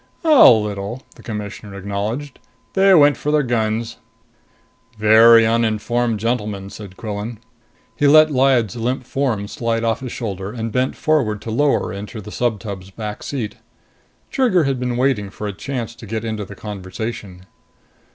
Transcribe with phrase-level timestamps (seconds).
[0.23, 2.39] "A little," the Commissioner acknowledged.
[2.73, 3.97] "They went for their guns."
[4.97, 7.37] "Very uninformed gentlemen," said Quillan.
[7.95, 11.93] He let Lyad's limp form slide off his shoulder, and bent forward to lower her
[11.93, 13.57] into the subtub's back seat.
[14.31, 17.45] Trigger had been waiting for a chance to get into the conversation.